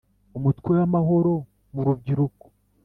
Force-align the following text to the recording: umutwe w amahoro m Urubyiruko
umutwe 0.37 0.71
w 0.79 0.81
amahoro 0.87 1.33
m 1.73 1.75
Urubyiruko 1.81 2.45